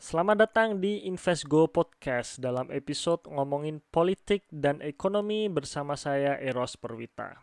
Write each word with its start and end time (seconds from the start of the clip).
Selamat 0.00 0.48
datang 0.48 0.80
di 0.80 1.04
Investgo 1.04 1.68
Podcast 1.68 2.40
dalam 2.40 2.72
episode 2.72 3.28
ngomongin 3.28 3.84
politik 3.92 4.48
dan 4.48 4.80
ekonomi 4.80 5.44
bersama 5.52 5.92
saya 5.92 6.40
Eros 6.40 6.80
Perwita. 6.80 7.36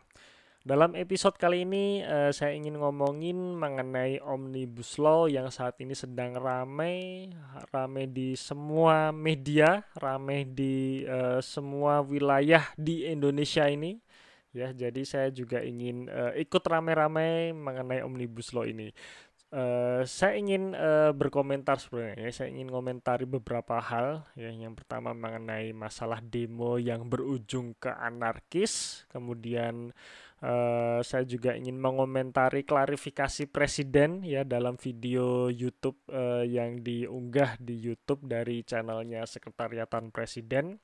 Dalam 0.66 0.98
episode 0.98 1.38
kali 1.38 1.62
ini 1.62 2.02
uh, 2.02 2.34
saya 2.34 2.58
ingin 2.58 2.82
ngomongin 2.82 3.54
mengenai 3.54 4.18
Omnibus 4.18 4.98
Law 4.98 5.30
yang 5.30 5.54
saat 5.54 5.78
ini 5.78 5.94
sedang 5.94 6.34
ramai, 6.34 7.30
ramai 7.70 8.10
di 8.10 8.34
semua 8.34 9.14
media, 9.14 9.86
ramai 9.94 10.42
di 10.42 11.06
uh, 11.06 11.38
semua 11.38 12.02
wilayah 12.02 12.66
di 12.74 13.06
Indonesia 13.06 13.70
ini. 13.70 14.02
Ya, 14.50 14.74
jadi 14.74 15.06
saya 15.06 15.28
juga 15.30 15.62
ingin 15.62 16.10
uh, 16.10 16.34
ikut 16.34 16.64
ramai-ramai 16.66 17.54
mengenai 17.54 18.02
Omnibus 18.02 18.50
Law 18.50 18.66
ini. 18.66 18.90
Uh, 19.48 20.04
saya 20.04 20.36
ingin 20.36 20.76
uh, 20.76 21.16
berkomentar 21.16 21.80
sebenarnya. 21.80 22.28
Saya 22.28 22.52
ingin 22.52 22.68
komentari 22.68 23.24
beberapa 23.24 23.80
hal. 23.80 24.28
Ya, 24.36 24.52
yang 24.52 24.76
pertama 24.76 25.16
mengenai 25.16 25.72
masalah 25.72 26.20
demo 26.20 26.76
yang 26.76 27.08
berujung 27.08 27.72
ke 27.80 27.88
anarkis. 27.88 29.04
Kemudian 29.08 29.96
uh, 30.44 31.00
saya 31.00 31.24
juga 31.24 31.56
ingin 31.56 31.80
mengomentari 31.80 32.60
klarifikasi 32.60 33.48
presiden 33.48 34.20
ya 34.20 34.44
dalam 34.44 34.76
video 34.76 35.48
YouTube 35.48 35.96
uh, 36.12 36.44
yang 36.44 36.84
diunggah 36.84 37.56
di 37.56 37.80
YouTube 37.80 38.28
dari 38.28 38.60
channelnya 38.68 39.24
Sekretariatan 39.24 40.12
Presiden. 40.12 40.76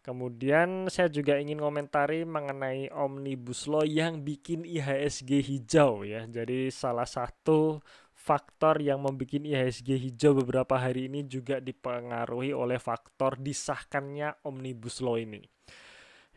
Kemudian 0.00 0.88
saya 0.88 1.12
juga 1.12 1.36
ingin 1.36 1.60
komentari 1.60 2.24
mengenai 2.24 2.88
Omnibus 2.94 3.68
Law 3.68 3.84
yang 3.84 4.24
bikin 4.24 4.64
IHSG 4.64 5.44
hijau 5.44 6.06
ya. 6.06 6.24
Jadi 6.24 6.72
salah 6.72 7.04
satu 7.04 7.82
faktor 8.14 8.82
yang 8.82 9.00
membuat 9.00 9.40
IHSG 9.40 9.96
hijau 9.96 10.36
beberapa 10.36 10.76
hari 10.76 11.08
ini 11.08 11.24
juga 11.24 11.60
dipengaruhi 11.62 12.52
oleh 12.52 12.76
faktor 12.76 13.36
disahkannya 13.40 14.44
Omnibus 14.44 15.00
Law 15.04 15.16
ini. 15.16 15.44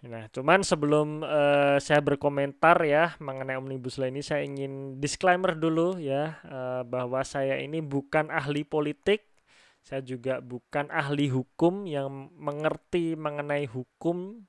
Nah, 0.01 0.25
cuman 0.33 0.65
sebelum 0.65 1.21
uh, 1.21 1.77
saya 1.77 2.01
berkomentar 2.01 2.81
ya 2.81 3.13
mengenai 3.21 3.53
Omnibus 3.53 4.01
Law 4.01 4.09
ini, 4.09 4.25
saya 4.25 4.41
ingin 4.41 4.97
disclaimer 4.97 5.53
dulu 5.53 6.01
ya 6.01 6.41
uh, 6.41 6.81
bahwa 6.81 7.21
saya 7.21 7.61
ini 7.61 7.85
bukan 7.85 8.33
ahli 8.33 8.65
politik, 8.65 9.29
saya 9.81 10.01
juga 10.05 10.39
bukan 10.39 10.87
ahli 10.93 11.33
hukum 11.33 11.89
yang 11.89 12.29
mengerti 12.37 13.17
mengenai 13.17 13.65
hukum. 13.65 14.45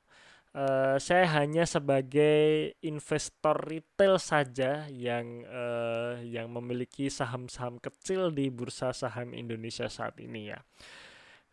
Uh, 0.52 1.00
saya 1.00 1.25
hanya 1.41 1.64
sebagai 1.64 2.77
investor 2.84 3.56
retail 3.64 4.20
saja 4.20 4.84
yang 4.92 5.48
uh, 5.48 6.20
yang 6.20 6.53
memiliki 6.53 7.08
saham-saham 7.08 7.80
kecil 7.80 8.28
di 8.28 8.53
bursa 8.53 8.92
saham 8.92 9.33
Indonesia 9.33 9.88
saat 9.88 10.20
ini 10.20 10.53
ya. 10.53 10.60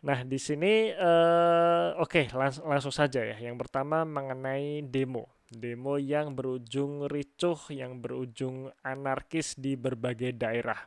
Nah, 0.04 0.28
di 0.28 0.36
sini 0.36 0.92
uh, 0.96 1.96
oke 1.96 2.12
okay, 2.12 2.26
langsung, 2.36 2.68
langsung 2.68 2.92
saja 2.92 3.24
ya. 3.24 3.40
Yang 3.40 3.68
pertama 3.68 4.04
mengenai 4.04 4.84
demo. 4.84 5.32
Demo 5.48 5.96
yang 5.96 6.36
berujung 6.36 7.08
ricuh, 7.08 7.58
yang 7.72 8.04
berujung 8.04 8.68
anarkis 8.84 9.56
di 9.56 9.80
berbagai 9.80 10.36
daerah. 10.36 10.80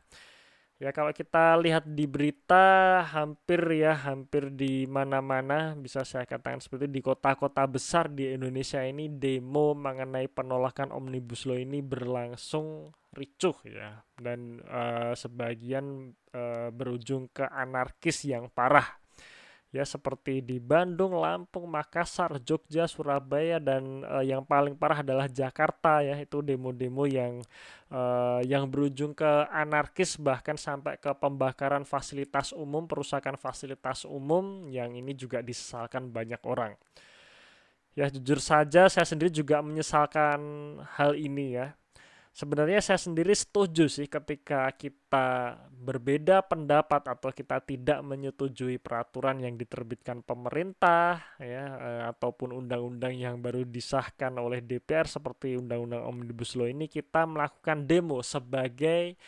Ya 0.83 0.91
kalau 0.91 1.15
kita 1.15 1.55
lihat 1.63 1.87
di 1.87 2.11
berita 2.11 2.99
hampir 3.07 3.63
ya 3.71 3.95
hampir 3.95 4.51
di 4.51 4.83
mana-mana 4.91 5.79
bisa 5.79 6.03
saya 6.03 6.27
katakan 6.27 6.59
seperti 6.59 6.91
di 6.91 6.99
kota-kota 6.99 7.63
besar 7.71 8.11
di 8.11 8.35
Indonesia 8.35 8.83
ini 8.83 9.07
demo 9.07 9.79
mengenai 9.79 10.27
penolakan 10.27 10.91
omnibus 10.91 11.47
law 11.47 11.55
ini 11.55 11.79
berlangsung 11.87 12.91
ricuh 13.15 13.55
ya. 13.63 14.03
Dan 14.19 14.59
uh, 14.67 15.15
sebagian 15.15 16.19
uh, 16.35 16.75
berujung 16.75 17.31
ke 17.31 17.47
anarkis 17.47 18.27
yang 18.27 18.51
parah 18.51 19.02
ya 19.73 19.89
seperti 19.89 20.45
di 20.45 20.61
Bandung, 20.61 21.17
Lampung, 21.17 21.65
Makassar, 21.65 22.37
Jogja, 22.45 22.85
Surabaya 22.85 23.57
dan 23.57 24.05
uh, 24.05 24.21
yang 24.21 24.45
paling 24.45 24.77
parah 24.77 25.01
adalah 25.01 25.25
Jakarta 25.33 26.05
ya 26.05 26.21
itu 26.21 26.45
demo-demo 26.45 27.09
yang 27.09 27.41
uh, 27.89 28.45
yang 28.45 28.69
berujung 28.69 29.17
ke 29.17 29.49
anarkis 29.49 30.21
bahkan 30.21 30.61
sampai 30.61 31.01
ke 31.01 31.09
pembakaran 31.17 31.89
fasilitas 31.89 32.53
umum, 32.53 32.85
perusakan 32.85 33.41
fasilitas 33.41 34.05
umum 34.05 34.69
yang 34.69 34.93
ini 34.93 35.17
juga 35.17 35.41
disesalkan 35.41 36.13
banyak 36.13 36.45
orang. 36.45 36.77
Ya 37.97 38.13
jujur 38.13 38.41
saja 38.45 38.93
saya 38.93 39.09
sendiri 39.09 39.33
juga 39.33 39.65
menyesalkan 39.65 40.41
hal 41.01 41.17
ini 41.17 41.57
ya 41.57 41.77
sebenarnya 42.33 42.81
saya 42.81 42.97
sendiri 42.97 43.37
setuju 43.37 43.93
sih 43.93 44.09
ketika 44.09 44.73
kita 44.73 45.61
berbeda 45.69 46.41
pendapat 46.49 47.05
atau 47.13 47.29
kita 47.29 47.61
tidak 47.61 48.01
menyetujui 48.01 48.81
peraturan 48.81 49.45
yang 49.45 49.61
diterbitkan 49.61 50.25
pemerintah 50.25 51.21
ya 51.37 51.65
eh, 51.77 52.03
ataupun 52.09 52.57
undang-undang 52.57 53.13
yang 53.13 53.37
baru 53.45 53.69
disahkan 53.69 54.33
oleh 54.41 54.65
DPR 54.65 55.05
seperti 55.05 55.61
undang-undang 55.61 56.09
Omnibus 56.09 56.57
Law 56.57 56.67
ini 56.67 56.89
kita 56.89 57.29
melakukan 57.29 57.85
demo 57.85 58.25
sebagai 58.25 59.21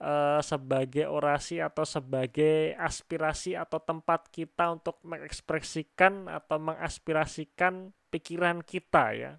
uh, 0.00 0.40
sebagai 0.44 1.06
orasi 1.06 1.60
atau 1.60 1.84
sebagai 1.84 2.74
aspirasi 2.76 3.54
atau 3.54 3.78
tempat 3.78 4.28
kita 4.32 4.72
untuk 4.72 4.98
mengekspresikan 5.04 6.26
atau 6.28 6.56
mengaspirasikan 6.60 7.92
pikiran 8.10 8.64
kita 8.64 9.04
ya 9.14 9.32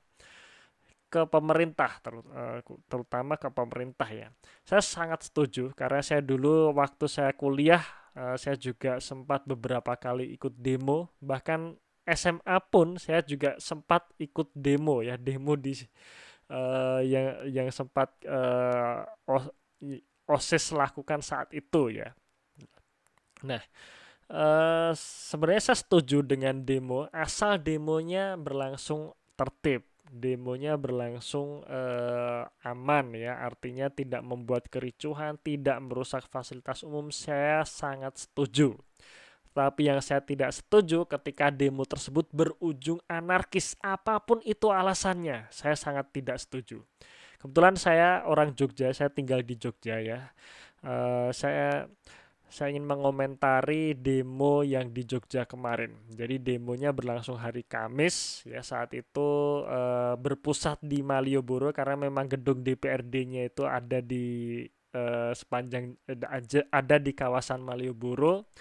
ke 1.11 1.27
pemerintah 1.27 1.99
eh, 2.07 2.63
terutama 2.87 3.35
ke 3.35 3.51
pemerintah 3.51 4.07
ya. 4.07 4.31
Saya 4.63 4.79
sangat 4.79 5.27
setuju 5.27 5.75
karena 5.75 5.99
saya 5.99 6.23
dulu 6.23 6.71
waktu 6.71 7.05
saya 7.11 7.35
kuliah 7.35 7.83
eh, 8.15 8.39
saya 8.39 8.55
juga 8.55 9.03
sempat 9.03 9.43
beberapa 9.43 9.91
kali 9.99 10.31
ikut 10.39 10.55
demo 10.55 11.11
bahkan 11.19 11.75
SMA 12.07 12.57
pun 12.71 12.95
saya 12.95 13.19
juga 13.21 13.59
sempat 13.59 14.07
ikut 14.17 14.49
demo 14.55 15.05
ya 15.05 15.19
demo 15.21 15.53
di 15.53 15.77
uh, 16.49 16.99
yang 17.05 17.45
yang 17.47 17.67
sempat 17.69 18.09
uh, 18.25 19.05
OSIS 20.27 20.73
lakukan 20.73 21.21
saat 21.21 21.53
itu 21.53 21.93
ya. 21.93 22.09
Nah, 23.45 23.61
uh, 24.29 24.91
sebenarnya 24.97 25.71
saya 25.71 25.77
setuju 25.77 26.25
dengan 26.25 26.61
demo 26.61 27.05
asal 27.13 27.57
demonya 27.61 28.33
berlangsung 28.37 29.13
tertib 29.37 29.90
demonya 30.11 30.75
berlangsung 30.75 31.63
eh, 31.63 32.43
aman 32.67 33.15
ya. 33.15 33.39
Artinya 33.39 33.87
tidak 33.87 34.21
membuat 34.21 34.67
kericuhan 34.67 35.39
tidak 35.39 35.79
merusak 35.79 36.27
fasilitas 36.27 36.83
umum 36.83 37.09
saya 37.09 37.63
sangat 37.63 38.19
setuju. 38.19 38.75
Tapi 39.51 39.91
yang 39.91 39.99
saya 39.99 40.23
tidak 40.23 40.55
setuju 40.55 41.03
ketika 41.07 41.51
demo 41.51 41.83
tersebut 41.83 42.27
berujung 42.31 43.03
anarkis 43.07 43.75
apa 43.83 44.19
pun 44.23 44.39
itu 44.47 44.71
alasannya 44.71 45.51
saya 45.51 45.75
sangat 45.75 46.07
tidak 46.15 46.39
setuju. 46.39 46.83
Kebetulan 47.39 47.75
saya 47.75 48.23
orang 48.27 48.55
Jogja 48.55 48.93
saya 48.95 49.11
tinggal 49.11 49.43
di 49.43 49.59
Jogja 49.59 49.99
ya. 49.99 50.31
Uh, 50.81 51.29
saya 51.35 51.91
saya 52.51 52.75
ingin 52.75 52.83
mengomentari 52.83 53.95
demo 53.95 54.59
yang 54.59 54.91
di 54.91 55.07
Jogja 55.07 55.47
kemarin. 55.47 55.95
Jadi 56.11 56.35
demonya 56.35 56.91
berlangsung 56.91 57.39
hari 57.39 57.63
Kamis 57.63 58.43
ya 58.43 58.59
saat 58.59 58.91
itu 58.91 59.63
e, 59.63 59.79
berpusat 60.19 60.83
di 60.83 60.99
Malioboro 60.99 61.71
karena 61.71 61.95
memang 61.95 62.27
gedung 62.27 62.59
DPRD-nya 62.59 63.47
itu 63.47 63.63
ada 63.63 64.03
di 64.03 64.67
e, 64.67 65.03
sepanjang 65.31 65.95
e, 66.03 66.13
ada 66.67 66.99
di 66.99 67.15
kawasan 67.15 67.63
Malioboro 67.63 68.51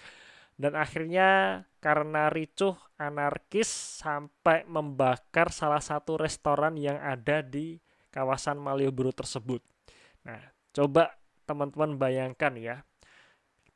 dan 0.54 0.78
akhirnya 0.78 1.62
karena 1.82 2.30
ricuh 2.30 2.78
anarkis 2.94 3.66
sampai 3.98 4.70
membakar 4.70 5.50
salah 5.50 5.82
satu 5.82 6.14
restoran 6.14 6.78
yang 6.78 7.02
ada 7.02 7.42
di 7.42 7.82
kawasan 8.14 8.54
Malioboro 8.54 9.10
tersebut. 9.10 9.66
Nah, 10.22 10.38
coba 10.70 11.10
teman-teman 11.42 11.98
bayangkan 11.98 12.54
ya 12.54 12.86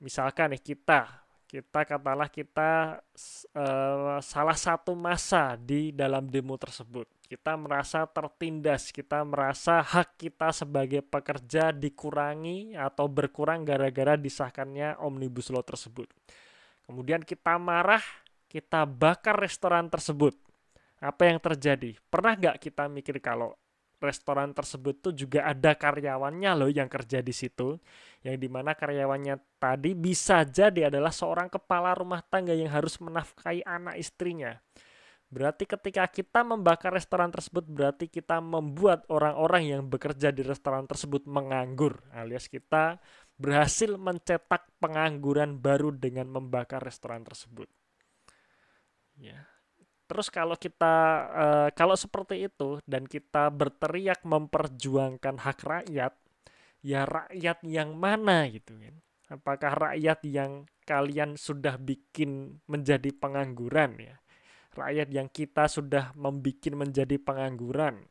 misalkan 0.04 0.52
nih 0.52 0.60
kita 0.60 1.24
kita 1.48 1.86
katalah 1.86 2.26
kita 2.26 2.98
uh, 3.54 4.18
salah 4.18 4.58
satu 4.58 4.92
masa 4.98 5.54
di 5.54 5.94
dalam 5.94 6.26
demo 6.26 6.58
tersebut. 6.58 7.06
Kita 7.24 7.54
merasa 7.54 8.02
tertindas 8.10 8.90
kita 8.90 9.22
merasa 9.22 9.78
hak 9.78 10.18
kita 10.18 10.50
sebagai 10.50 11.00
pekerja 11.00 11.70
dikurangi 11.70 12.74
atau 12.74 13.06
berkurang 13.06 13.62
gara-gara 13.62 14.18
disahkannya 14.18 14.98
omnibus 14.98 15.54
law 15.54 15.62
tersebut. 15.62 16.10
Kemudian 16.90 17.22
kita 17.22 17.54
marah 17.56 18.02
kita 18.50 18.82
bakar 18.82 19.38
restoran 19.38 19.86
tersebut. 19.86 20.34
Apa 20.98 21.30
yang 21.30 21.38
terjadi? 21.38 21.94
Pernah 22.10 22.34
nggak 22.34 22.56
kita 22.66 22.90
mikir 22.90 23.22
kalau 23.22 23.54
restoran 24.02 24.52
tersebut 24.52 25.00
tuh 25.00 25.14
juga 25.16 25.48
ada 25.48 25.72
karyawannya 25.72 26.50
loh 26.52 26.68
yang 26.68 26.90
kerja 26.92 27.24
di 27.24 27.32
situ 27.32 27.80
yang 28.24 28.40
di 28.40 28.48
mana 28.48 28.72
karyawannya 28.72 29.60
tadi 29.60 29.92
bisa 29.92 30.42
jadi 30.48 30.88
adalah 30.88 31.12
seorang 31.12 31.52
kepala 31.52 31.92
rumah 31.92 32.24
tangga 32.24 32.56
yang 32.56 32.72
harus 32.72 32.96
menafkahi 32.98 33.60
anak 33.68 34.00
istrinya 34.00 34.56
berarti 35.28 35.66
ketika 35.66 36.08
kita 36.08 36.40
membakar 36.46 36.94
restoran 36.94 37.28
tersebut 37.28 37.66
berarti 37.66 38.06
kita 38.08 38.38
membuat 38.40 39.04
orang-orang 39.12 39.76
yang 39.76 39.82
bekerja 39.84 40.32
di 40.32 40.40
restoran 40.46 40.88
tersebut 40.88 41.26
menganggur 41.28 42.00
alias 42.14 42.48
kita 42.48 43.02
berhasil 43.34 43.98
mencetak 43.98 44.70
pengangguran 44.78 45.58
baru 45.58 45.90
dengan 45.90 46.30
membakar 46.30 46.78
restoran 46.82 47.26
tersebut. 47.26 47.66
Ya. 49.18 49.46
Terus 50.04 50.28
kalau 50.28 50.54
kita 50.54 50.94
uh, 51.32 51.68
kalau 51.72 51.96
seperti 51.96 52.46
itu 52.46 52.78
dan 52.84 53.08
kita 53.08 53.48
berteriak 53.48 54.20
memperjuangkan 54.22 55.40
hak 55.40 55.58
rakyat, 55.64 56.12
ya 56.84 57.08
rakyat 57.08 57.64
yang 57.64 57.96
mana 57.96 58.44
gitu 58.52 58.76
kan? 58.76 58.94
Apakah 59.32 59.72
rakyat 59.72 60.20
yang 60.28 60.68
kalian 60.84 61.40
sudah 61.40 61.80
bikin 61.80 62.60
menjadi 62.68 63.08
pengangguran 63.16 63.96
ya? 63.96 64.16
Rakyat 64.76 65.08
yang 65.08 65.32
kita 65.32 65.64
sudah 65.70 66.12
membuat 66.12 66.68
menjadi 66.76 67.16
pengangguran 67.16 68.04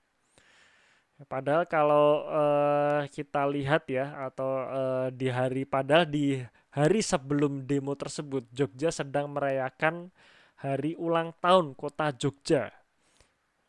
Padahal 1.25 1.63
kalau 1.69 2.27
uh, 2.27 3.05
kita 3.07 3.47
lihat 3.47 3.87
ya 3.87 4.27
atau 4.27 4.65
uh, 4.65 5.07
di 5.13 5.31
hari 5.31 5.63
padahal 5.63 6.09
di 6.09 6.41
hari 6.73 6.99
sebelum 6.99 7.63
demo 7.63 7.95
tersebut 7.95 8.49
Jogja 8.51 8.91
sedang 8.91 9.31
merayakan 9.31 10.11
hari 10.59 10.97
ulang 10.99 11.31
tahun 11.39 11.77
kota 11.77 12.11
Jogja. 12.17 12.73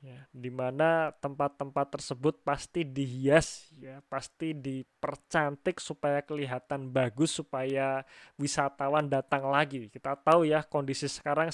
Ya, 0.05 0.29
di 0.37 0.53
mana 0.53 1.17
tempat-tempat 1.17 1.97
tersebut 1.97 2.45
pasti 2.45 2.85
dihias 2.85 3.73
ya, 3.81 4.05
pasti 4.13 4.53
dipercantik 4.53 5.81
supaya 5.81 6.21
kelihatan 6.21 6.93
bagus 6.93 7.33
supaya 7.33 8.05
wisatawan 8.37 9.09
datang 9.09 9.49
lagi. 9.49 9.89
Kita 9.89 10.13
tahu 10.21 10.45
ya 10.45 10.61
kondisi 10.61 11.09
sekarang 11.09 11.49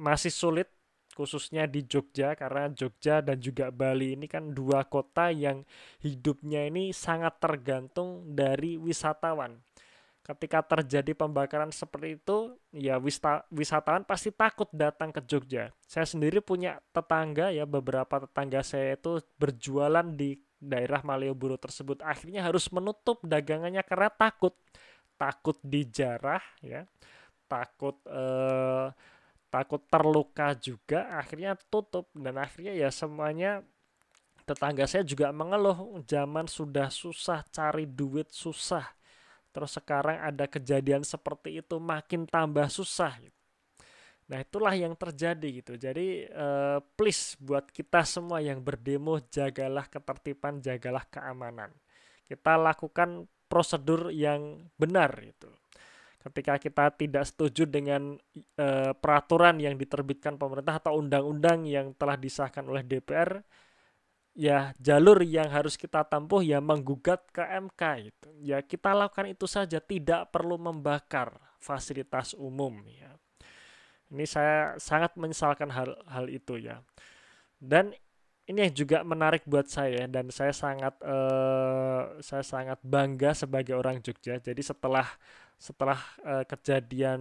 masih 0.00 0.32
sulit 0.32 0.72
khususnya 1.12 1.68
di 1.68 1.84
Jogja 1.84 2.32
karena 2.34 2.72
Jogja 2.72 3.20
dan 3.20 3.36
juga 3.38 3.68
Bali 3.68 4.18
ini 4.18 4.32
kan 4.32 4.56
dua 4.56 4.88
kota 4.88 5.28
yang 5.28 5.62
hidupnya 6.00 6.64
ini 6.64 6.90
sangat 6.90 7.36
tergantung 7.36 8.34
dari 8.34 8.80
wisatawan. 8.80 9.60
Ketika 10.24 10.64
terjadi 10.64 11.12
pembakaran 11.12 11.68
seperti 11.68 12.16
itu, 12.16 12.56
ya 12.72 12.96
wisatawan 13.52 14.08
pasti 14.08 14.32
takut 14.32 14.64
datang 14.72 15.12
ke 15.12 15.20
Jogja. 15.20 15.68
Saya 15.84 16.08
sendiri 16.08 16.40
punya 16.40 16.80
tetangga 16.96 17.52
ya 17.52 17.68
beberapa 17.68 18.24
tetangga 18.24 18.64
saya 18.64 18.96
itu 18.96 19.20
berjualan 19.36 20.00
di 20.16 20.40
daerah 20.56 21.04
Malioboro 21.04 21.60
tersebut. 21.60 22.00
Akhirnya 22.00 22.40
harus 22.40 22.72
menutup 22.72 23.20
dagangannya 23.20 23.84
karena 23.84 24.08
takut. 24.08 24.56
Takut 25.20 25.60
dijarah 25.60 26.40
ya. 26.64 26.88
Takut 27.44 28.00
eh, 28.08 28.88
takut 29.52 29.84
terluka 29.92 30.56
juga 30.56 31.20
akhirnya 31.20 31.52
tutup. 31.68 32.08
Dan 32.16 32.40
akhirnya 32.40 32.72
ya 32.72 32.88
semuanya 32.88 33.60
tetangga 34.48 34.88
saya 34.88 35.04
juga 35.04 35.28
mengeluh 35.36 36.00
zaman 36.08 36.48
sudah 36.48 36.88
susah 36.88 37.44
cari 37.52 37.84
duit 37.84 38.32
susah 38.32 38.88
terus 39.54 39.78
sekarang 39.78 40.18
ada 40.18 40.50
kejadian 40.50 41.06
seperti 41.06 41.62
itu 41.62 41.78
makin 41.78 42.26
tambah 42.26 42.66
susah 42.66 43.14
gitu. 43.22 43.40
Nah 44.24 44.42
itulah 44.42 44.74
yang 44.74 44.98
terjadi 44.98 45.62
gitu. 45.62 45.78
Jadi 45.78 46.26
uh, 46.32 46.82
please 46.98 47.38
buat 47.38 47.70
kita 47.70 48.02
semua 48.02 48.42
yang 48.42 48.58
berdemo 48.58 49.22
jagalah 49.30 49.86
ketertiban, 49.86 50.58
jagalah 50.58 51.06
keamanan. 51.06 51.70
Kita 52.26 52.58
lakukan 52.58 53.30
prosedur 53.46 54.10
yang 54.10 54.66
benar 54.74 55.14
itu 55.22 55.46
ketika 56.24 56.56
kita 56.56 56.84
tidak 56.96 57.24
setuju 57.28 57.68
dengan 57.68 58.16
e, 58.56 58.96
peraturan 58.96 59.60
yang 59.60 59.76
diterbitkan 59.76 60.40
pemerintah 60.40 60.80
atau 60.80 60.96
undang-undang 60.96 61.68
yang 61.68 61.92
telah 62.00 62.16
disahkan 62.16 62.64
oleh 62.64 62.80
DPR 62.80 63.44
ya 64.34 64.74
jalur 64.82 65.22
yang 65.22 65.46
harus 65.48 65.78
kita 65.78 66.02
tempuh 66.02 66.42
ya 66.42 66.58
menggugat 66.58 67.22
ke 67.30 67.40
MK 67.40 67.82
itu. 68.10 68.30
Ya 68.42 68.58
kita 68.60 68.92
lakukan 68.92 69.30
itu 69.30 69.46
saja 69.46 69.78
tidak 69.78 70.34
perlu 70.34 70.58
membakar 70.58 71.38
fasilitas 71.62 72.34
umum 72.34 72.82
ya. 72.90 73.14
Ini 74.10 74.26
saya 74.28 74.76
sangat 74.76 75.16
menyesalkan 75.16 75.70
hal 75.72 75.96
hal 76.06 76.26
itu 76.28 76.60
ya. 76.60 76.82
Dan 77.56 77.94
ini 78.44 78.68
yang 78.68 78.74
juga 78.76 78.98
menarik 79.00 79.48
buat 79.48 79.64
saya 79.64 80.04
dan 80.04 80.28
saya 80.28 80.52
sangat 80.52 80.92
uh, 81.00 82.20
saya 82.20 82.44
sangat 82.44 82.76
bangga 82.84 83.32
sebagai 83.32 83.72
orang 83.72 84.04
Jogja. 84.04 84.36
Jadi 84.36 84.60
setelah 84.60 85.08
setelah 85.54 85.96
uh, 86.26 86.44
kejadian 86.44 87.20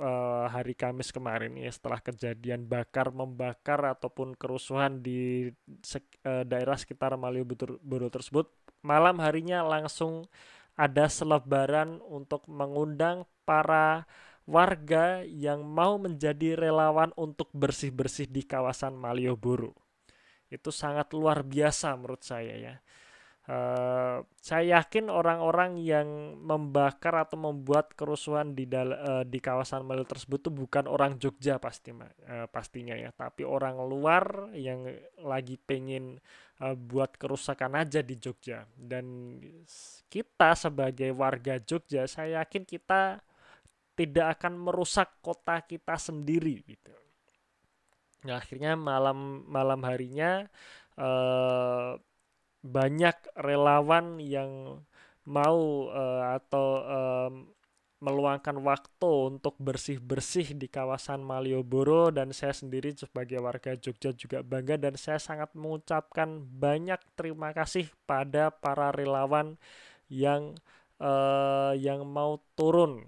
uh, 0.00 0.48
hari 0.48 0.72
Kamis 0.72 1.12
kemarin 1.12 1.58
ya 1.58 1.68
setelah 1.68 2.00
kejadian 2.00 2.64
bakar 2.64 3.12
membakar 3.12 3.82
ataupun 3.84 4.32
kerusuhan 4.38 5.04
di 5.04 5.50
uh, 5.50 6.44
daerah 6.46 6.78
sekitar 6.78 7.12
Malioboro 7.20 8.08
tersebut 8.08 8.48
malam 8.80 9.18
harinya 9.20 9.66
langsung 9.66 10.24
ada 10.78 11.10
selebaran 11.10 11.98
untuk 12.06 12.46
mengundang 12.46 13.28
para 13.48 14.06
warga 14.46 15.26
yang 15.26 15.66
mau 15.66 15.98
menjadi 15.98 16.54
relawan 16.54 17.10
untuk 17.18 17.50
bersih-bersih 17.50 18.30
di 18.30 18.46
kawasan 18.46 18.94
Malioboro. 18.94 19.74
Itu 20.46 20.70
sangat 20.70 21.10
luar 21.10 21.42
biasa 21.42 21.98
menurut 21.98 22.22
saya 22.22 22.54
ya 22.54 22.74
Uh, 23.46 24.26
saya 24.42 24.82
yakin 24.82 25.06
orang-orang 25.06 25.78
yang 25.78 26.34
membakar 26.42 27.14
atau 27.14 27.38
membuat 27.38 27.94
kerusuhan 27.94 28.58
di 28.58 28.66
dal 28.66 28.90
uh, 28.90 29.22
di 29.22 29.38
kawasan 29.38 29.86
Malioboro 29.86 30.18
tersebut 30.18 30.42
itu 30.42 30.50
bukan 30.50 30.90
orang 30.90 31.14
Jogja 31.14 31.62
pasti 31.62 31.94
uh, 31.94 32.50
pastinya 32.50 32.98
ya, 32.98 33.14
tapi 33.14 33.46
orang 33.46 33.78
luar 33.86 34.50
yang 34.50 34.90
lagi 35.22 35.62
pengen 35.62 36.18
uh, 36.58 36.74
buat 36.74 37.14
kerusakan 37.14 37.86
aja 37.86 38.02
di 38.02 38.18
Jogja. 38.18 38.66
Dan 38.74 39.38
kita 40.10 40.58
sebagai 40.58 41.14
warga 41.14 41.62
Jogja, 41.62 42.02
saya 42.10 42.42
yakin 42.42 42.66
kita 42.66 43.22
tidak 43.94 44.42
akan 44.42 44.58
merusak 44.58 45.22
kota 45.22 45.62
kita 45.62 45.94
sendiri 45.94 46.66
gitu. 46.66 46.94
Nah, 48.26 48.42
akhirnya 48.42 48.74
malam 48.74 49.46
malam 49.46 49.86
harinya 49.86 50.50
uh, 50.98 51.94
banyak 52.64 53.16
relawan 53.38 54.20
yang 54.22 54.82
mau 55.26 55.90
uh, 55.90 56.38
atau 56.38 56.66
um, 56.86 57.34
meluangkan 57.98 58.60
waktu 58.60 59.10
untuk 59.32 59.56
bersih-bersih 59.56 60.54
di 60.54 60.68
kawasan 60.68 61.24
Malioboro 61.24 62.12
dan 62.12 62.30
saya 62.30 62.52
sendiri 62.52 62.92
sebagai 62.92 63.40
warga 63.40 63.72
Jogja 63.74 64.12
juga 64.12 64.44
bangga 64.44 64.76
dan 64.76 64.94
saya 65.00 65.16
sangat 65.16 65.50
mengucapkan 65.56 66.44
banyak 66.44 67.00
terima 67.16 67.56
kasih 67.56 67.88
pada 68.04 68.52
para 68.52 68.92
relawan 68.92 69.56
yang 70.12 70.54
uh, 71.00 71.72
yang 71.72 72.04
mau 72.04 72.38
turun 72.54 73.02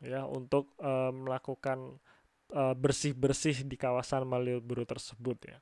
ya 0.00 0.24
untuk 0.24 0.72
uh, 0.80 1.10
melakukan 1.12 1.98
bersih-bersih 2.48 3.68
di 3.68 3.76
kawasan 3.76 4.24
Malioboro 4.24 4.88
tersebut 4.88 5.36
ya. 5.52 5.60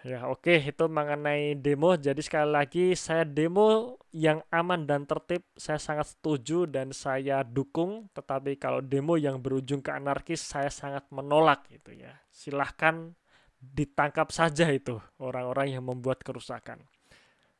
Ya, 0.00 0.24
oke, 0.32 0.56
itu 0.56 0.84
mengenai 0.88 1.60
demo. 1.60 1.92
Jadi 1.92 2.24
sekali 2.24 2.48
lagi 2.48 2.84
saya 2.96 3.28
demo 3.28 4.00
yang 4.16 4.40
aman 4.48 4.88
dan 4.88 5.04
tertib 5.04 5.44
saya 5.60 5.76
sangat 5.76 6.16
setuju 6.16 6.64
dan 6.64 6.96
saya 6.96 7.44
dukung. 7.44 8.08
Tetapi 8.16 8.56
kalau 8.56 8.80
demo 8.80 9.20
yang 9.20 9.44
berujung 9.44 9.84
ke 9.84 9.92
anarkis 9.92 10.40
saya 10.40 10.72
sangat 10.72 11.04
menolak 11.12 11.68
itu 11.68 11.92
ya. 11.92 12.16
Silahkan 12.32 13.12
ditangkap 13.60 14.32
saja 14.32 14.72
itu 14.72 14.96
orang-orang 15.20 15.76
yang 15.76 15.84
membuat 15.84 16.24
kerusakan. 16.24 16.80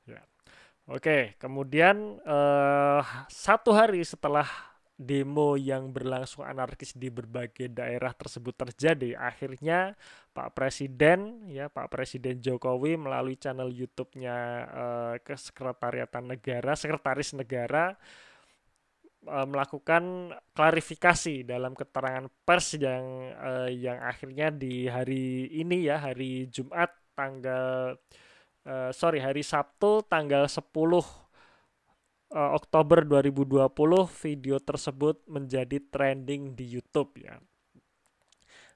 Ya. 0.08 0.24
Oke, 0.88 1.36
kemudian 1.36 2.24
eh, 2.24 3.02
satu 3.28 3.76
hari 3.76 4.00
setelah 4.00 4.48
demo 5.00 5.56
yang 5.56 5.96
berlangsung 5.96 6.44
anarkis 6.44 6.92
di 6.92 7.08
berbagai 7.08 7.72
daerah 7.72 8.12
tersebut 8.12 8.52
terjadi. 8.52 9.16
Akhirnya 9.16 9.96
Pak 10.36 10.52
Presiden 10.52 11.48
ya 11.48 11.72
Pak 11.72 11.88
Presiden 11.88 12.44
Jokowi 12.44 13.00
melalui 13.00 13.40
channel 13.40 13.72
YouTube-nya 13.72 14.36
uh, 14.68 15.14
ke 15.24 15.32
Sekretariatan 15.40 16.36
Negara, 16.36 16.76
Sekretaris 16.76 17.32
Negara 17.32 17.96
uh, 19.24 19.46
melakukan 19.48 20.36
klarifikasi 20.52 21.48
dalam 21.48 21.72
keterangan 21.72 22.28
pers 22.44 22.76
yang 22.76 23.32
uh, 23.40 23.72
yang 23.72 24.04
akhirnya 24.04 24.52
di 24.52 24.84
hari 24.84 25.48
ini 25.48 25.88
ya 25.88 25.96
hari 25.96 26.44
Jumat 26.52 26.92
tanggal 27.16 27.96
uh, 28.68 28.90
sorry 28.92 29.24
hari 29.24 29.40
Sabtu 29.40 30.04
tanggal 30.04 30.44
10 30.44 30.60
uh, 32.34 32.50
Oktober 32.56 33.02
2020 33.06 33.70
video 34.22 34.56
tersebut 34.62 35.22
menjadi 35.26 35.78
trending 35.90 36.54
di 36.54 36.78
YouTube 36.78 37.14
ya. 37.20 37.38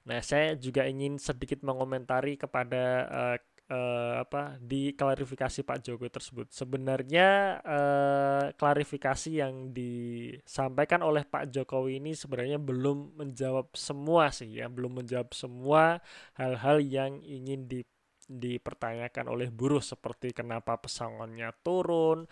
Nah, 0.05 0.21
saya 0.21 0.53
juga 0.53 0.85
ingin 0.85 1.17
sedikit 1.17 1.65
mengomentari 1.65 2.37
kepada 2.37 2.83
uh, 3.09 3.37
uh, 3.73 4.21
apa 4.21 4.61
di 4.61 4.93
klarifikasi 4.93 5.65
Pak 5.65 5.81
Jokowi 5.81 6.09
tersebut. 6.13 6.47
Sebenarnya 6.53 7.59
uh, 7.65 8.45
klarifikasi 8.53 9.41
yang 9.41 9.73
disampaikan 9.73 11.01
oleh 11.01 11.25
Pak 11.25 11.49
Jokowi 11.49 11.97
ini 11.97 12.13
sebenarnya 12.13 12.61
belum 12.61 13.17
menjawab 13.17 13.73
semua 13.73 14.29
sih 14.29 14.61
ya, 14.61 14.69
belum 14.69 15.01
menjawab 15.01 15.33
semua 15.33 15.99
hal-hal 16.37 16.81
yang 16.85 17.21
ingin 17.25 17.65
di 17.65 17.81
dipertanyakan 18.25 19.29
oleh 19.29 19.53
buruh 19.53 19.85
seperti 19.85 20.33
kenapa 20.33 20.81
pesangonnya 20.81 21.53
turun, 21.61 22.25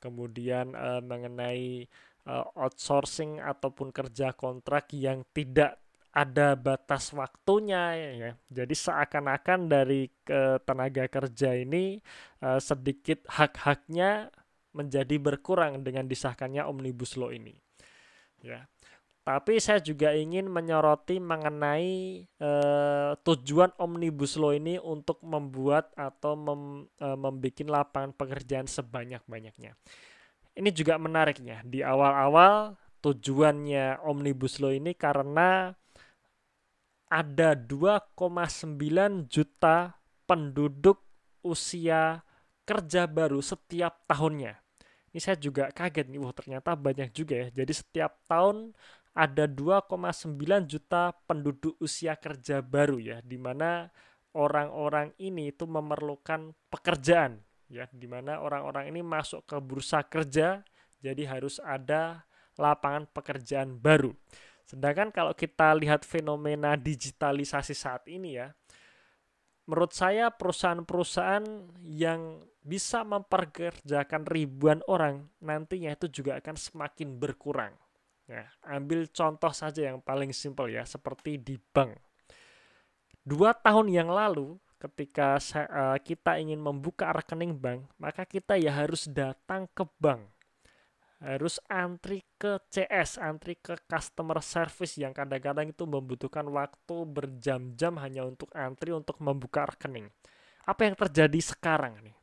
kemudian 0.00 0.72
uh, 0.72 1.04
mengenai 1.04 1.86
uh, 2.26 2.44
outsourcing 2.56 3.38
ataupun 3.38 3.92
kerja 3.92 4.32
kontrak 4.34 4.90
yang 4.96 5.22
tidak 5.30 5.78
ada 6.10 6.58
batas 6.58 7.14
waktunya 7.14 7.94
ya. 7.94 8.30
Jadi 8.50 8.74
seakan-akan 8.74 9.70
dari 9.70 10.10
ke 10.26 10.58
tenaga 10.66 11.06
kerja 11.06 11.54
ini 11.54 12.02
uh, 12.42 12.58
sedikit 12.58 13.22
hak-haknya 13.30 14.34
menjadi 14.74 15.16
berkurang 15.18 15.82
dengan 15.86 16.06
disahkannya 16.10 16.66
Omnibus 16.66 17.14
Law 17.14 17.30
ini. 17.30 17.54
Ya. 18.42 18.66
Tapi 19.30 19.62
saya 19.62 19.78
juga 19.78 20.10
ingin 20.10 20.50
menyoroti 20.50 21.22
mengenai 21.22 22.26
uh, 22.42 23.14
tujuan 23.22 23.70
Omnibus 23.78 24.34
Law 24.34 24.50
ini 24.50 24.74
untuk 24.82 25.22
membuat 25.22 25.94
atau 25.94 26.34
mem, 26.34 26.90
uh, 26.98 27.14
membuat 27.14 27.62
lapangan 27.62 28.10
pekerjaan 28.10 28.66
sebanyak-banyaknya. 28.66 29.78
Ini 30.58 30.70
juga 30.74 30.98
menariknya. 30.98 31.62
Di 31.62 31.78
awal-awal 31.78 32.74
tujuannya 33.06 34.02
Omnibus 34.02 34.58
Law 34.58 34.74
ini 34.74 34.98
karena 34.98 35.78
ada 37.06 37.54
2,9 37.54 39.30
juta 39.30 39.94
penduduk 40.26 41.06
usia 41.46 42.26
kerja 42.66 43.06
baru 43.06 43.38
setiap 43.38 44.10
tahunnya. 44.10 44.58
Ini 45.14 45.18
saya 45.22 45.38
juga 45.38 45.70
kaget 45.70 46.10
nih, 46.10 46.18
wah 46.18 46.34
ternyata 46.34 46.74
banyak 46.74 47.14
juga 47.14 47.46
ya. 47.46 47.62
Jadi 47.62 47.72
setiap 47.78 48.18
tahun 48.26 48.74
ada 49.14 49.50
2,9 49.50 50.38
juta 50.70 51.10
penduduk 51.26 51.74
usia 51.82 52.14
kerja 52.14 52.62
baru 52.62 53.02
ya, 53.02 53.18
di 53.20 53.36
mana 53.36 53.90
orang-orang 54.38 55.10
ini 55.18 55.50
itu 55.50 55.66
memerlukan 55.66 56.54
pekerjaan 56.70 57.42
ya, 57.66 57.90
di 57.90 58.06
mana 58.06 58.38
orang-orang 58.38 58.90
ini 58.90 59.02
masuk 59.02 59.46
ke 59.46 59.58
bursa 59.58 60.06
kerja, 60.06 60.62
jadi 61.02 61.22
harus 61.26 61.58
ada 61.58 62.26
lapangan 62.54 63.08
pekerjaan 63.10 63.78
baru. 63.78 64.14
Sedangkan 64.68 65.10
kalau 65.10 65.34
kita 65.34 65.74
lihat 65.74 66.06
fenomena 66.06 66.78
digitalisasi 66.78 67.74
saat 67.74 68.06
ini 68.06 68.38
ya, 68.38 68.54
menurut 69.66 69.90
saya 69.90 70.30
perusahaan-perusahaan 70.30 71.42
yang 71.82 72.38
bisa 72.60 73.02
memperkerjakan 73.02 74.28
ribuan 74.28 74.84
orang 74.86 75.26
nantinya 75.40 75.90
itu 75.96 76.06
juga 76.22 76.38
akan 76.38 76.54
semakin 76.54 77.16
berkurang. 77.16 77.74
Ya, 78.30 78.46
ambil 78.62 79.10
contoh 79.10 79.50
saja 79.50 79.90
yang 79.90 79.98
paling 79.98 80.30
simpel 80.30 80.70
ya, 80.70 80.86
seperti 80.86 81.34
di 81.34 81.58
bank. 81.58 81.98
Dua 83.26 83.50
tahun 83.50 83.90
yang 83.90 84.06
lalu, 84.06 84.54
ketika 84.78 85.34
uh, 85.42 85.98
kita 85.98 86.38
ingin 86.38 86.62
membuka 86.62 87.10
rekening 87.10 87.58
bank, 87.58 87.90
maka 87.98 88.22
kita 88.22 88.54
ya 88.54 88.70
harus 88.70 89.10
datang 89.10 89.66
ke 89.74 89.82
bank 89.98 90.30
harus 91.20 91.60
antri 91.68 92.24
ke 92.40 92.56
CS, 92.72 93.20
antri 93.20 93.60
ke 93.60 93.76
customer 93.84 94.40
service 94.40 94.96
yang 94.96 95.12
kadang-kadang 95.12 95.68
itu 95.68 95.84
membutuhkan 95.84 96.48
waktu 96.48 96.96
berjam-jam 97.04 98.00
hanya 98.00 98.24
untuk 98.24 98.48
antri 98.56 98.96
untuk 98.96 99.20
membuka 99.20 99.68
rekening. 99.68 100.08
Apa 100.64 100.88
yang 100.88 100.96
terjadi 100.96 101.40
sekarang 101.44 102.00
nih? 102.00 102.16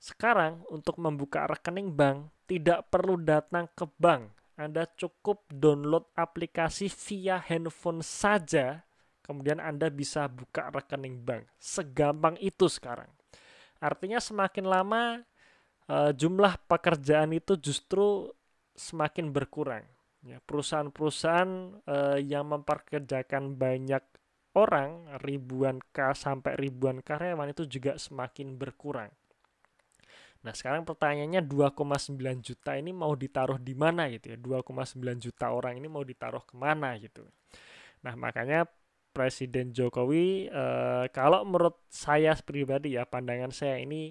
Sekarang 0.00 0.64
untuk 0.72 0.96
membuka 0.96 1.44
rekening 1.44 1.92
bank 1.92 2.32
tidak 2.48 2.88
perlu 2.88 3.20
datang 3.20 3.68
ke 3.76 3.84
bank. 4.00 4.32
Anda 4.56 4.84
cukup 4.84 5.48
download 5.48 6.12
aplikasi 6.12 6.92
via 6.92 7.40
handphone 7.40 8.04
saja, 8.04 8.84
kemudian 9.24 9.58
Anda 9.58 9.88
bisa 9.88 10.28
buka 10.28 10.68
rekening 10.68 11.24
bank. 11.24 11.48
Segampang 11.56 12.36
itu 12.36 12.68
sekarang. 12.68 13.08
Artinya 13.80 14.20
semakin 14.20 14.68
lama 14.68 15.24
uh, 15.88 16.12
jumlah 16.12 16.60
pekerjaan 16.68 17.32
itu 17.34 17.56
justru 17.58 18.30
semakin 18.76 19.32
berkurang. 19.32 19.84
Ya, 20.22 20.38
perusahaan-perusahaan 20.44 21.82
uh, 21.82 22.18
yang 22.22 22.46
memperkerjakan 22.46 23.58
banyak 23.58 24.04
orang, 24.54 25.18
ribuan 25.24 25.82
k 25.90 26.14
sampai 26.14 26.54
ribuan 26.54 27.02
karyawan 27.02 27.50
itu 27.50 27.66
juga 27.66 27.98
semakin 27.98 28.54
berkurang. 28.54 29.10
Nah, 30.42 30.52
sekarang 30.54 30.82
pertanyaannya 30.82 31.46
2,9 31.46 32.18
juta 32.42 32.74
ini 32.74 32.90
mau 32.90 33.14
ditaruh 33.14 33.62
di 33.62 33.78
mana 33.78 34.10
gitu 34.10 34.34
ya? 34.34 34.38
2,9 34.38 34.98
juta 35.22 35.46
orang 35.54 35.78
ini 35.78 35.86
mau 35.86 36.02
ditaruh 36.02 36.42
ke 36.42 36.54
mana 36.58 36.98
gitu. 36.98 37.22
Nah, 38.02 38.18
makanya 38.18 38.66
Presiden 39.12 39.70
Jokowi 39.70 40.48
eh, 40.48 41.04
kalau 41.12 41.44
menurut 41.46 41.84
saya 41.92 42.34
pribadi 42.42 42.96
ya 42.98 43.06
pandangan 43.06 43.54
saya 43.54 43.78
ini 43.78 44.10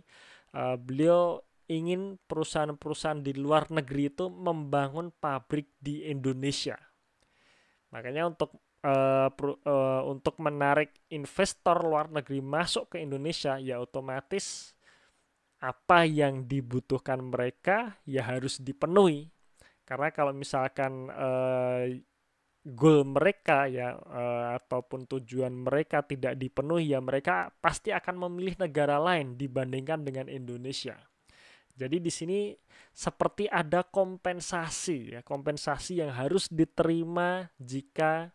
eh, 0.56 0.78
beliau 0.80 1.44
ingin 1.72 2.20
perusahaan-perusahaan 2.28 3.24
di 3.24 3.32
luar 3.36 3.72
negeri 3.72 4.12
itu 4.12 4.28
membangun 4.28 5.12
pabrik 5.12 5.72
di 5.80 6.04
Indonesia. 6.12 6.76
Makanya 7.96 8.28
untuk 8.28 8.60
uh, 8.84 9.30
uh, 9.32 10.02
untuk 10.10 10.36
menarik 10.44 10.92
investor 11.08 11.80
luar 11.86 12.12
negeri 12.12 12.44
masuk 12.44 12.96
ke 12.96 12.98
Indonesia 13.00 13.56
ya 13.62 13.80
otomatis 13.80 14.76
apa 15.62 16.10
yang 16.10 16.50
dibutuhkan 16.50 17.22
mereka 17.22 18.02
ya 18.10 18.26
harus 18.26 18.58
dipenuhi. 18.58 19.30
Karena 19.86 20.10
kalau 20.10 20.34
misalkan 20.34 21.08
uh, 21.14 21.86
goal 22.62 23.06
mereka 23.06 23.66
ya 23.66 23.98
uh, 23.98 24.58
ataupun 24.58 25.10
tujuan 25.10 25.54
mereka 25.54 26.06
tidak 26.06 26.38
dipenuhi 26.38 26.94
ya 26.94 27.02
mereka 27.02 27.50
pasti 27.62 27.90
akan 27.90 28.30
memilih 28.30 28.62
negara 28.62 29.02
lain 29.02 29.38
dibandingkan 29.38 30.06
dengan 30.06 30.30
Indonesia. 30.30 30.98
Jadi 31.74 31.98
di 31.98 32.12
sini 32.14 32.40
seperti 32.92 33.48
ada 33.50 33.82
kompensasi 33.82 35.18
ya, 35.18 35.22
kompensasi 35.26 36.04
yang 36.04 36.12
harus 36.14 36.52
diterima 36.52 37.48
jika 37.58 38.30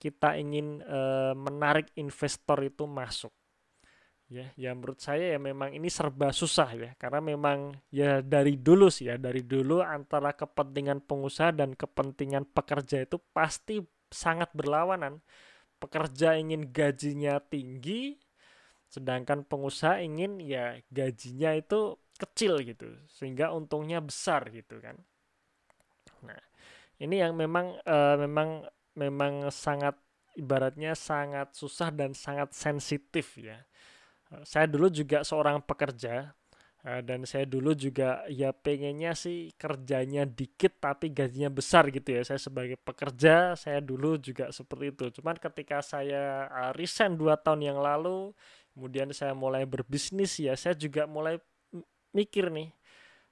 kita 0.00 0.38
ingin 0.38 0.80
e, 0.80 1.00
menarik 1.36 1.90
investor 1.98 2.62
itu 2.64 2.86
masuk. 2.86 3.34
Ya, 4.34 4.50
ya 4.58 4.74
menurut 4.74 4.98
saya 4.98 5.30
ya 5.30 5.38
memang 5.38 5.70
ini 5.78 5.86
serba 5.86 6.34
susah 6.34 6.74
ya, 6.74 6.90
karena 6.98 7.22
memang 7.22 7.78
ya 7.94 8.18
dari 8.18 8.58
dulu 8.58 8.90
sih 8.90 9.06
ya, 9.06 9.14
dari 9.14 9.46
dulu 9.46 9.78
antara 9.78 10.34
kepentingan 10.34 11.06
pengusaha 11.06 11.54
dan 11.54 11.78
kepentingan 11.78 12.42
pekerja 12.50 13.06
itu 13.06 13.22
pasti 13.30 13.78
sangat 14.10 14.50
berlawanan. 14.50 15.22
Pekerja 15.78 16.34
ingin 16.34 16.74
gajinya 16.74 17.38
tinggi, 17.38 18.18
sedangkan 18.90 19.46
pengusaha 19.46 20.02
ingin 20.02 20.42
ya 20.42 20.82
gajinya 20.90 21.54
itu 21.54 21.94
kecil 22.18 22.58
gitu 22.66 22.90
sehingga 23.06 23.54
untungnya 23.54 24.02
besar 24.02 24.50
gitu 24.50 24.82
kan. 24.82 24.98
Nah 26.26 26.42
ini 26.98 27.22
yang 27.22 27.38
memang 27.38 27.78
uh, 27.86 28.18
memang 28.18 28.66
memang 28.98 29.46
sangat 29.54 29.94
ibaratnya 30.34 30.98
sangat 30.98 31.54
susah 31.54 31.94
dan 31.94 32.18
sangat 32.18 32.50
sensitif 32.50 33.38
ya 33.38 33.62
saya 34.42 34.66
dulu 34.66 34.90
juga 34.90 35.22
seorang 35.22 35.62
pekerja 35.62 36.34
uh, 36.82 37.00
dan 37.06 37.22
saya 37.22 37.46
dulu 37.46 37.76
juga 37.78 38.26
ya 38.26 38.50
pengennya 38.50 39.14
sih 39.14 39.54
kerjanya 39.54 40.26
dikit 40.26 40.82
tapi 40.82 41.14
gajinya 41.14 41.54
besar 41.54 41.94
gitu 41.94 42.10
ya. 42.18 42.26
Saya 42.26 42.42
sebagai 42.42 42.74
pekerja 42.74 43.54
saya 43.54 43.78
dulu 43.78 44.18
juga 44.18 44.50
seperti 44.50 44.90
itu. 44.90 45.04
Cuman 45.22 45.38
ketika 45.38 45.78
saya 45.78 46.50
uh, 46.50 46.72
resign 46.74 47.14
dua 47.14 47.38
tahun 47.38 47.62
yang 47.62 47.78
lalu 47.78 48.34
kemudian 48.74 49.14
saya 49.14 49.32
mulai 49.38 49.62
berbisnis 49.64 50.34
ya 50.42 50.58
saya 50.58 50.74
juga 50.74 51.06
mulai 51.06 51.38
mikir 52.10 52.50
nih 52.50 52.74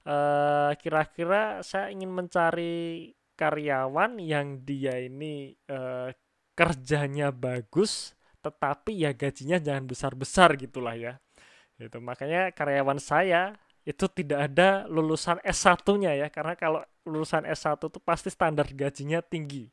kira 0.03 0.75
kira-kira 0.79 1.63
saya 1.63 1.91
ingin 1.91 2.11
mencari 2.11 3.11
karyawan 3.35 4.19
yang 4.19 4.63
dia 4.63 4.99
ini 4.99 5.55
uh, 5.71 6.11
kerjanya 6.53 7.31
bagus 7.31 8.15
tetapi 8.43 9.07
ya 9.07 9.15
gajinya 9.15 9.57
jangan 9.63 9.87
besar-besar 9.87 10.59
gitulah 10.59 10.93
ya 10.99 11.13
itu 11.79 11.97
makanya 12.03 12.51
karyawan 12.51 12.99
saya 12.99 13.55
itu 13.83 14.05
tidak 14.11 14.51
ada 14.51 14.87
lulusan 14.87 15.39
S1-nya 15.43 16.15
ya 16.15 16.27
karena 16.27 16.53
kalau 16.55 16.83
lulusan 17.03 17.43
S1 17.43 17.79
itu 17.79 17.99
pasti 17.99 18.31
standar 18.31 18.67
gajinya 18.71 19.19
tinggi 19.23 19.67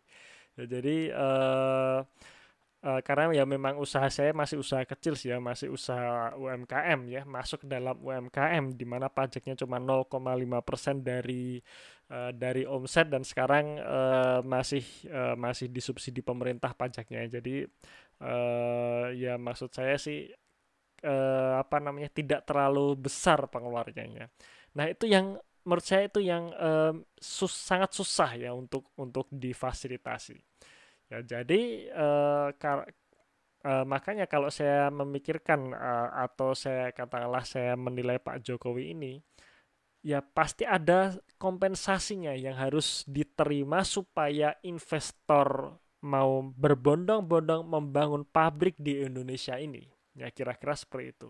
ya, 0.54 0.64
jadi 0.66 0.96
uh, 1.14 2.00
Uh, 2.80 2.96
karena 3.04 3.28
ya 3.36 3.44
memang 3.44 3.76
usaha 3.76 4.08
saya 4.08 4.32
masih 4.32 4.56
usaha 4.56 4.80
kecil 4.88 5.12
sih 5.12 5.28
ya, 5.28 5.36
masih 5.36 5.68
usaha 5.68 6.32
UMKM 6.32 7.12
ya, 7.12 7.28
masuk 7.28 7.68
dalam 7.68 7.92
UMKM 8.00 8.72
di 8.72 8.88
mana 8.88 9.12
pajaknya 9.12 9.52
cuma 9.52 9.76
0,5% 9.76 11.04
dari 11.04 11.60
uh, 12.08 12.32
dari 12.32 12.64
omset 12.64 13.12
dan 13.12 13.20
sekarang 13.20 13.76
uh, 13.84 14.40
masih 14.40 14.80
uh, 15.12 15.36
masih 15.36 15.68
disubsidi 15.68 16.24
pemerintah 16.24 16.72
pajaknya. 16.72 17.28
Jadi 17.28 17.68
uh, 18.20 19.12
ya 19.12 19.36
maksud 19.40 19.72
saya 19.72 19.96
sih 19.96 20.28
uh, 21.04 21.60
apa 21.60 21.76
namanya 21.80 22.12
tidak 22.12 22.44
terlalu 22.44 22.96
besar 22.96 23.48
pengeluarannya. 23.48 24.28
Nah, 24.76 24.86
itu 24.86 25.08
yang 25.10 25.36
menurut 25.64 25.84
saya 25.84 26.08
itu 26.08 26.20
yang 26.24 26.52
uh, 26.56 26.94
sus 27.20 27.52
sangat 27.52 27.92
susah 27.92 28.36
ya 28.36 28.50
untuk 28.56 28.92
untuk 28.96 29.28
difasilitasi. 29.28 30.38
Ya, 31.10 31.20
jadi 31.26 31.90
uh, 31.90 32.48
kar 32.54 32.86
uh, 33.66 33.84
makanya 33.84 34.30
kalau 34.30 34.48
saya 34.48 34.88
memikirkan 34.94 35.74
uh, 35.74 36.08
atau 36.24 36.54
saya 36.54 36.94
katakanlah 36.94 37.44
saya 37.44 37.74
menilai 37.74 38.22
Pak 38.22 38.40
Jokowi 38.46 38.94
ini 38.94 39.12
ya 40.00 40.24
pasti 40.24 40.64
ada 40.64 41.12
kompensasinya 41.36 42.32
yang 42.32 42.56
harus 42.56 43.04
diterima 43.04 43.84
supaya 43.84 44.56
investor 44.64 45.76
mau 46.00 46.40
berbondong-bondong 46.57 47.69
membangun 47.69 48.25
pabrik 48.25 48.76
di 48.80 49.04
Indonesia 49.04 49.57
ini. 49.61 49.85
Ya 50.16 50.33
kira-kira 50.33 50.75
seperti 50.76 51.07
itu. 51.12 51.28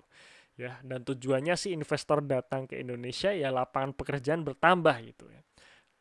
Ya, 0.58 0.76
dan 0.84 1.00
tujuannya 1.08 1.56
sih 1.56 1.72
investor 1.72 2.20
datang 2.20 2.68
ke 2.68 2.76
Indonesia 2.76 3.32
ya 3.32 3.48
lapangan 3.48 3.96
pekerjaan 3.96 4.44
bertambah 4.44 4.92
gitu 5.08 5.24
ya. 5.32 5.40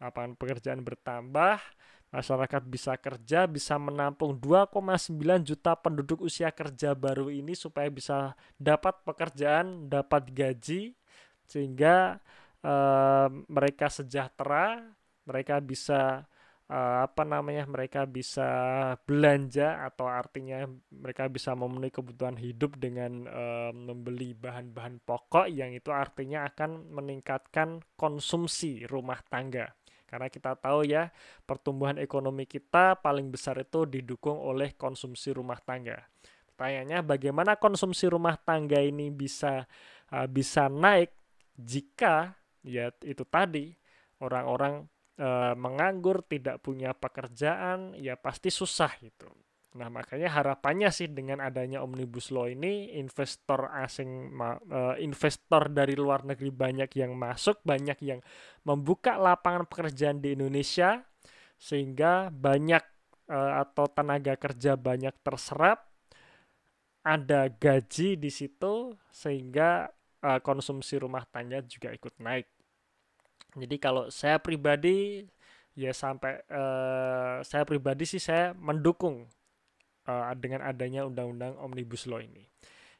Lapangan 0.03 0.35
pekerjaan 0.35 0.83
bertambah, 0.83 1.63
masyarakat 2.09 2.63
bisa 2.67 2.97
kerja, 2.99 3.45
bisa 3.45 3.79
menampung 3.79 4.35
2,9 4.35 5.15
juta 5.47 5.77
penduduk 5.79 6.19
usia 6.25 6.49
kerja 6.51 6.91
baru 6.91 7.31
ini 7.31 7.55
supaya 7.55 7.87
bisa 7.87 8.33
dapat 8.59 8.99
pekerjaan, 9.05 9.87
dapat 9.87 10.27
gaji 10.33 10.97
sehingga 11.47 12.19
uh, 12.65 13.27
mereka 13.47 13.87
sejahtera, 13.87 14.91
mereka 15.23 15.61
bisa 15.63 16.25
uh, 16.69 17.03
apa 17.03 17.25
namanya 17.25 17.65
mereka 17.65 18.05
bisa 18.05 18.47
belanja 19.03 19.83
atau 19.83 20.05
artinya 20.05 20.69
mereka 20.93 21.25
bisa 21.27 21.57
memenuhi 21.57 21.91
kebutuhan 21.91 22.37
hidup 22.37 22.77
dengan 22.77 23.25
uh, 23.25 23.73
membeli 23.73 24.37
bahan-bahan 24.37 25.01
pokok 25.03 25.49
yang 25.49 25.73
itu 25.73 25.89
artinya 25.89 26.45
akan 26.47 26.93
meningkatkan 26.93 27.81
konsumsi 27.97 28.85
rumah 28.85 29.19
tangga. 29.27 29.73
Karena 30.09 30.25
kita 30.25 30.57
tahu 30.57 30.89
ya, 30.89 31.13
pertumbuhan 31.45 32.01
ekonomi 32.01 32.49
kita 32.49 32.97
paling 32.97 33.29
besar 33.29 33.61
itu 33.61 33.85
didukung 33.85 34.41
oleh 34.41 34.73
konsumsi 34.73 35.29
rumah 35.29 35.61
tangga. 35.61 36.01
Pertanyaannya 36.57 37.05
bagaimana 37.05 37.51
konsumsi 37.61 38.09
rumah 38.09 38.33
tangga 38.41 38.81
ini 38.81 39.13
bisa 39.13 39.69
uh, 40.09 40.25
bisa 40.25 40.65
naik 40.65 41.13
jika 41.55 42.33
ya 42.65 42.91
itu 43.05 43.23
tadi 43.23 43.71
orang-orang 44.19 44.89
e, 45.19 45.29
menganggur 45.59 46.23
tidak 46.23 46.63
punya 46.63 46.95
pekerjaan 46.95 47.91
ya 47.99 48.15
pasti 48.15 48.47
susah 48.47 48.95
gitu 49.03 49.27
nah 49.77 49.85
makanya 49.85 50.33
harapannya 50.33 50.89
sih 50.89 51.13
dengan 51.13 51.45
adanya 51.45 51.85
omnibus 51.85 52.33
law 52.33 52.49
ini 52.49 52.95
investor 52.95 53.69
asing 53.83 54.33
e, 54.71 54.79
investor 55.03 55.67
dari 55.69 55.93
luar 55.93 56.23
negeri 56.23 56.49
banyak 56.49 56.89
yang 56.95 57.13
masuk 57.19 57.59
banyak 57.67 57.99
yang 58.01 58.23
membuka 58.63 59.19
lapangan 59.19 59.67
pekerjaan 59.67 60.23
di 60.23 60.33
Indonesia 60.33 61.03
sehingga 61.59 62.31
banyak 62.31 62.81
e, 63.27 63.37
atau 63.37 63.85
tenaga 63.91 64.39
kerja 64.39 64.79
banyak 64.79 65.13
terserap 65.21 65.89
ada 67.03 67.47
gaji 67.47 68.19
di 68.19 68.29
situ 68.29 68.93
sehingga 69.09 69.87
uh, 70.23 70.39
konsumsi 70.43 70.99
rumah 70.99 71.23
tangga 71.27 71.63
juga 71.63 71.89
ikut 71.95 72.19
naik. 72.19 72.47
Jadi 73.57 73.75
kalau 73.81 74.13
saya 74.13 74.37
pribadi 74.37 75.25
ya 75.73 75.95
sampai 75.95 76.43
uh, 76.51 77.39
saya 77.41 77.63
pribadi 77.63 78.03
sih 78.03 78.21
saya 78.21 78.51
mendukung 78.53 79.25
uh, 80.05 80.33
dengan 80.35 80.65
adanya 80.65 81.07
undang-undang 81.07 81.55
omnibus 81.57 82.05
law 82.09 82.19
ini. 82.19 82.45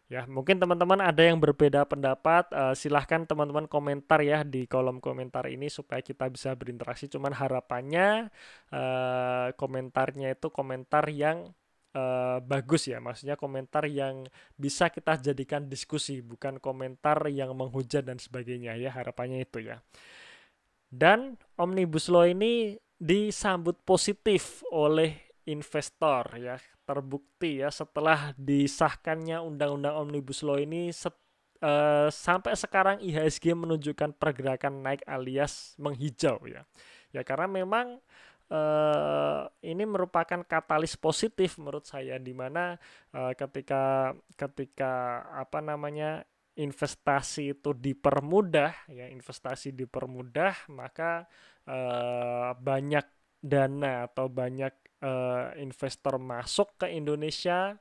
Ya, 0.09 0.25
mungkin 0.25 0.57
teman-teman 0.57 1.05
ada 1.05 1.21
yang 1.21 1.37
berbeda 1.37 1.85
pendapat, 1.85 2.49
uh, 2.49 2.73
silahkan 2.73 3.29
teman-teman 3.29 3.69
komentar 3.69 4.25
ya 4.25 4.41
di 4.41 4.65
kolom 4.65 4.97
komentar 4.97 5.45
ini 5.45 5.69
supaya 5.69 6.01
kita 6.01 6.25
bisa 6.33 6.57
berinteraksi. 6.57 7.05
Cuman 7.05 7.29
harapannya 7.29 8.33
uh, 8.73 9.53
komentarnya 9.53 10.33
itu 10.33 10.49
komentar 10.49 11.05
yang 11.13 11.53
uh, 11.93 12.41
bagus 12.41 12.89
ya, 12.89 12.97
maksudnya 12.97 13.37
komentar 13.37 13.85
yang 13.85 14.25
bisa 14.57 14.89
kita 14.89 15.13
jadikan 15.21 15.69
diskusi, 15.69 16.25
bukan 16.25 16.57
komentar 16.57 17.21
yang 17.29 17.53
menghujat 17.53 18.01
dan 18.01 18.17
sebagainya 18.17 18.81
ya, 18.81 18.89
harapannya 18.89 19.45
itu 19.45 19.61
ya. 19.61 19.77
Dan 20.89 21.37
Omnibus 21.53 22.09
Law 22.09 22.25
ini 22.25 22.73
disambut 22.97 23.77
positif 23.85 24.65
oleh 24.73 25.29
investor 25.45 26.25
ya, 26.35 26.57
terbukti 26.83 27.61
ya 27.61 27.69
setelah 27.69 28.33
disahkannya 28.35 29.39
Undang-Undang 29.41 29.95
Omnibus 30.05 30.41
Law 30.41 30.57
ini 30.57 30.89
set, 30.89 31.13
uh, 31.61 32.09
sampai 32.09 32.57
sekarang 32.57 32.97
IHSG 33.01 33.53
menunjukkan 33.53 34.17
pergerakan 34.17 34.81
naik 34.81 35.05
alias 35.05 35.77
menghijau 35.77 36.41
ya. 36.49 36.65
Ya 37.09 37.21
karena 37.25 37.49
memang 37.49 38.01
uh, 38.49 39.41
ini 39.61 39.85
merupakan 39.85 40.41
katalis 40.45 40.97
positif 40.97 41.57
menurut 41.57 41.85
saya 41.85 42.17
di 42.17 42.33
mana 42.33 42.77
uh, 43.13 43.33
ketika 43.33 44.13
ketika 44.37 45.25
apa 45.33 45.61
namanya 45.61 46.25
investasi 46.59 47.55
itu 47.55 47.71
dipermudah 47.71 48.91
ya 48.91 49.07
investasi 49.07 49.71
dipermudah 49.71 50.67
maka 50.75 51.23
uh, 51.63 52.51
banyak 52.59 53.07
dana 53.39 54.11
atau 54.11 54.27
banyak 54.27 54.75
uh, 54.99 55.55
investor 55.55 56.19
masuk 56.19 56.75
ke 56.75 56.91
Indonesia 56.91 57.79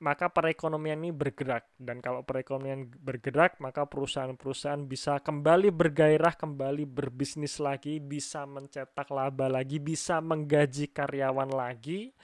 maka 0.00 0.32
perekonomian 0.32 0.96
ini 1.04 1.12
bergerak. 1.12 1.68
Dan 1.76 2.00
kalau 2.00 2.24
perekonomian 2.24 2.88
bergerak 2.88 3.60
maka 3.60 3.84
perusahaan-perusahaan 3.84 4.80
bisa 4.88 5.20
kembali 5.20 5.68
bergairah 5.68 6.34
kembali 6.40 6.88
berbisnis 6.88 7.60
lagi 7.60 8.00
bisa 8.00 8.48
mencetak 8.48 9.12
laba 9.12 9.46
lagi 9.52 9.76
bisa 9.76 10.18
menggaji 10.24 10.88
karyawan 10.88 11.52
lagi 11.52 12.16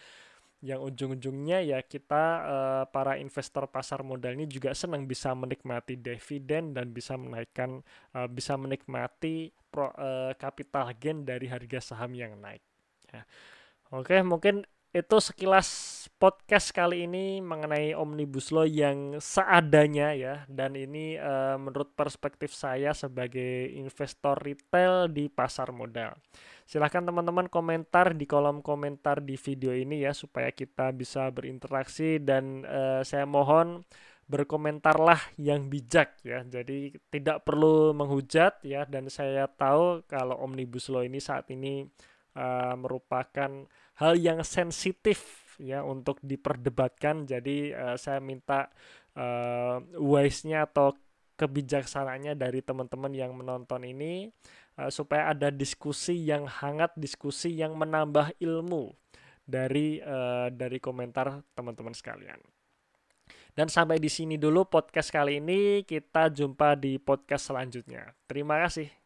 yang 0.64 0.80
ujung-ujungnya 0.80 1.60
ya 1.60 1.78
kita 1.84 2.24
uh, 2.44 2.84
para 2.88 3.20
investor 3.20 3.68
pasar 3.68 4.00
modal 4.00 4.32
ini 4.32 4.48
juga 4.48 4.72
senang 4.72 5.04
bisa 5.04 5.36
menikmati 5.36 6.00
dividen 6.00 6.72
dan 6.72 6.96
bisa 6.96 7.14
menaikkan 7.20 7.84
uh, 8.16 8.24
bisa 8.24 8.56
menikmati 8.56 9.52
pro, 9.68 9.92
uh, 9.92 10.32
capital 10.40 10.88
gain 10.96 11.28
dari 11.28 11.46
harga 11.52 11.92
saham 11.92 12.16
yang 12.16 12.40
naik 12.40 12.64
ya. 13.12 13.22
Oke, 13.94 14.18
mungkin 14.26 14.66
itu 14.94 15.16
sekilas 15.18 15.68
podcast 16.16 16.72
kali 16.72 17.04
ini 17.04 17.44
mengenai 17.44 17.92
Omnibus 17.92 18.48
Law 18.48 18.64
yang 18.64 19.20
seadanya 19.20 20.16
ya 20.16 20.34
dan 20.48 20.72
ini 20.72 21.20
uh, 21.20 21.60
menurut 21.60 21.92
perspektif 21.92 22.56
saya 22.56 22.96
sebagai 22.96 23.68
investor 23.76 24.40
retail 24.40 25.12
di 25.12 25.28
pasar 25.28 25.74
modal. 25.76 26.16
Silahkan 26.64 27.04
teman-teman 27.04 27.46
komentar 27.52 28.16
di 28.16 28.24
kolom 28.24 28.64
komentar 28.64 29.20
di 29.20 29.36
video 29.36 29.76
ini 29.76 30.02
ya 30.02 30.16
supaya 30.16 30.48
kita 30.50 30.90
bisa 30.96 31.28
berinteraksi 31.28 32.16
dan 32.18 32.64
uh, 32.64 33.04
saya 33.04 33.28
mohon 33.28 33.84
berkomentarlah 34.26 35.38
yang 35.38 35.70
bijak 35.70 36.18
ya. 36.26 36.42
Jadi 36.42 36.96
tidak 37.12 37.46
perlu 37.46 37.94
menghujat 37.94 38.64
ya 38.66 38.82
dan 38.88 39.06
saya 39.06 39.46
tahu 39.46 40.02
kalau 40.10 40.40
Omnibus 40.42 40.90
Law 40.90 41.06
ini 41.06 41.22
saat 41.22 41.46
ini 41.54 41.86
uh, 42.34 42.74
merupakan 42.74 43.68
hal 43.96 44.16
yang 44.16 44.40
sensitif 44.44 45.52
ya 45.60 45.82
untuk 45.84 46.20
diperdebatkan. 46.20 47.24
Jadi 47.24 47.72
uh, 47.72 47.96
saya 47.96 48.20
minta 48.20 48.68
uh, 49.16 49.80
wise-nya 49.96 50.68
atau 50.68 50.96
kebijaksanaannya 51.36 52.32
dari 52.36 52.64
teman-teman 52.64 53.12
yang 53.12 53.36
menonton 53.36 53.84
ini 53.84 54.32
uh, 54.80 54.88
supaya 54.88 55.32
ada 55.32 55.52
diskusi 55.52 56.16
yang 56.16 56.48
hangat, 56.48 56.96
diskusi 56.96 57.52
yang 57.52 57.76
menambah 57.76 58.36
ilmu 58.40 58.92
dari 59.44 60.00
uh, 60.00 60.48
dari 60.48 60.80
komentar 60.80 61.44
teman-teman 61.52 61.92
sekalian. 61.92 62.40
Dan 63.56 63.72
sampai 63.72 63.96
di 63.96 64.12
sini 64.12 64.36
dulu 64.36 64.68
podcast 64.68 65.08
kali 65.08 65.40
ini. 65.40 65.80
Kita 65.88 66.28
jumpa 66.28 66.76
di 66.76 67.00
podcast 67.00 67.48
selanjutnya. 67.48 68.12
Terima 68.28 68.60
kasih. 68.60 69.05